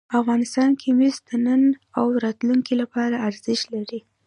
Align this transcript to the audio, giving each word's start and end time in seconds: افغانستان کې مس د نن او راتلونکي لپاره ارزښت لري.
افغانستان 0.19 0.69
کې 0.79 0.89
مس 0.97 1.15
د 1.27 1.29
نن 1.45 1.63
او 1.99 2.05
راتلونکي 2.23 2.73
لپاره 2.81 3.15
ارزښت 3.27 3.65
لري. 3.75 3.99